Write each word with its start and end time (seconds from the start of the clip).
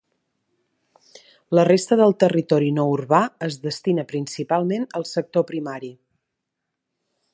La 1.59 1.65
resta 1.67 1.97
del 1.99 2.15
territori 2.23 2.71
no 2.77 2.85
urbà 2.93 3.19
es 3.49 3.59
destina 3.67 4.07
principalment 4.13 4.89
al 5.01 5.07
sector 5.11 5.47
primari. 5.53 5.93